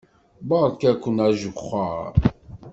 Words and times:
Beṛka-ken 0.47 1.17
ajexxeṛ. 1.27 2.05